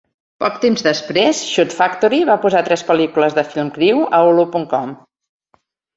[0.43, 4.97] Poc temps després, Shout Factory va posar tres pel·lícules de Film Crew a Hulu.com.